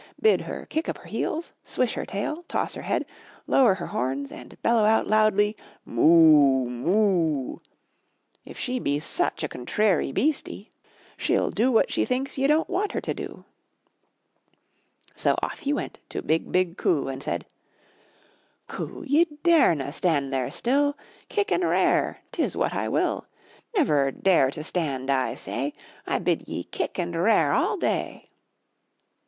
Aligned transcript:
Bid 0.19 0.41
her 0.41 0.65
kick 0.65 0.89
up 0.89 0.97
her 0.97 1.05
heels, 1.05 1.53
swish 1.61 1.93
her 1.93 2.07
tail, 2.07 2.43
toss 2.47 2.73
her 2.73 2.81
head, 2.81 3.05
lower 3.45 3.75
her 3.75 3.85
horns, 3.85 4.31
and 4.31 4.59
bellow 4.63 4.83
out 4.83 5.05
loudly, 5.05 5.55
'Moo 5.85 6.65
oo, 6.65 6.69
Moo 6.71 7.51
oo!' 7.51 7.61
If 8.43 8.57
she 8.57 8.79
be 8.79 8.99
such 8.99 9.43
a 9.43 9.47
contrairy 9.47 10.11
beastie, 10.11 10.71
she'll 11.17 11.51
239 11.51 11.51
MY 11.51 11.53
BOOK 11.53 11.55
HOUSE 11.55 11.67
do 11.67 11.71
what 11.71 11.91
she 11.91 12.05
thinks 12.05 12.37
ye 12.39 12.47
don't 12.47 12.67
want 12.67 12.93
her 12.93 13.01
to 13.01 13.13
do." 13.13 13.45
So 15.13 15.35
off 15.43 15.59
he 15.59 15.71
went 15.71 15.99
to 16.09 16.23
BIG, 16.23 16.51
BIG 16.51 16.77
COO 16.77 17.07
and 17.07 17.21
said: 17.21 17.45
C00, 18.69 19.07
ye 19.07 19.25
darena' 19.43 19.93
stand 19.93 20.33
there 20.33 20.49
still! 20.49 20.97
Kick 21.29 21.51
and 21.51 21.63
rair— 21.63 22.21
'tis 22.31 22.57
what 22.57 22.73
I 22.73 22.89
will! 22.89 23.27
Never 23.77 24.09
dare 24.09 24.49
to 24.49 24.63
stand, 24.63 25.11
I 25.11 25.35
say, 25.35 25.73
I 26.07 26.17
bid 26.17 26.47
ye 26.47 26.63
kick 26.63 26.97
and 26.97 27.15
rair 27.15 27.53
all 27.53 27.77
day!" 27.77 28.31